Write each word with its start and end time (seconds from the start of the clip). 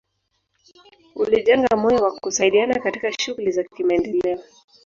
Ulijenga 1.15 1.73
moyo 1.77 2.01
wa 2.03 2.13
kusaidiana 2.19 2.79
katika 2.79 3.11
shughuli 3.13 3.51
za 3.51 3.63
kimaendeleo 3.63 4.39